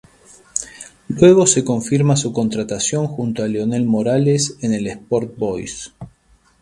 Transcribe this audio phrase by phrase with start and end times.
[1.09, 5.93] Luego se confirma su contratación junto a Leonel Morales en el Sport Boys.